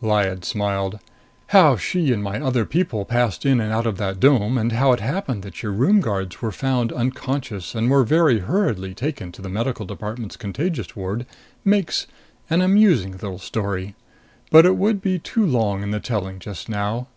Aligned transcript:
Lyad 0.00 0.44
smiled. 0.44 1.00
"How 1.48 1.74
she 1.76 2.12
and 2.12 2.22
my 2.22 2.38
other 2.40 2.64
people 2.64 3.04
passed 3.04 3.44
in 3.44 3.60
and 3.60 3.72
out 3.72 3.88
of 3.88 3.96
that 3.98 4.20
dome, 4.20 4.56
and 4.56 4.70
how 4.70 4.92
it 4.92 5.00
happened 5.00 5.42
that 5.42 5.64
your 5.64 5.72
room 5.72 5.98
guards 6.00 6.40
were 6.40 6.52
found 6.52 6.92
unconscious 6.92 7.74
and 7.74 7.90
were 7.90 8.04
very 8.04 8.38
hurriedly 8.38 8.94
taken 8.94 9.32
to 9.32 9.42
the 9.42 9.48
medical 9.48 9.84
department's 9.84 10.36
contagious 10.36 10.94
ward, 10.94 11.26
makes 11.64 12.06
an 12.48 12.62
amusing 12.62 13.14
little 13.14 13.40
story. 13.40 13.96
But 14.52 14.64
it 14.64 14.76
would 14.76 15.02
be 15.02 15.18
too 15.18 15.44
long 15.44 15.82
in 15.82 15.90
the 15.90 15.98
telling 15.98 16.38
just 16.38 16.68
now. 16.68 17.08